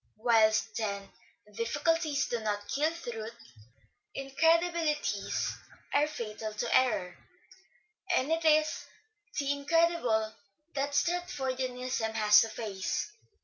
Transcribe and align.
Whilst, 0.17 0.75
then, 0.77 1.09
difficulties 1.53 2.25
do 2.25 2.39
not 2.39 2.67
kill 2.69 2.89
truth, 2.91 3.35
incredibilities 4.17 5.51
are 5.93 6.07
fatal 6.07 6.55
to 6.55 6.75
error; 6.75 7.15
and 8.17 8.31
it 8.31 8.43
is 8.43 8.85
the 9.37 9.51
incredible 9.51 10.33
that 10.73 10.93
Stratfordianism 10.95 12.13
has 12.15 12.41
to 12.41 12.49
face. 12.49 13.11